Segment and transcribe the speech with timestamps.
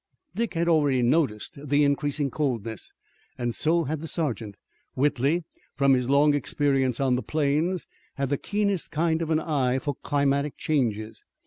[0.33, 2.91] Dick had already noticed the increasing coldness
[3.37, 4.55] and so had the sergeant.
[4.95, 5.43] Whitley,
[5.75, 7.85] from his long experience on the plains,
[8.15, 11.23] had the keenest kind of an eye for climatic changes.